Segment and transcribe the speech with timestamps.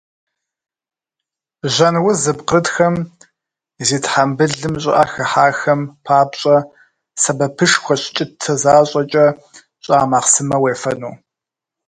[1.73, 2.95] Жьэн уз зыпкърытхэм,
[3.87, 6.57] зи тхьэмбылым щӀыӀэ хыхьахэм папщӏэ
[7.21, 9.25] сэбэпышхуэщ кӀытэ защӀэкӀэ
[9.83, 11.13] щӀа махъсымэ уефэну.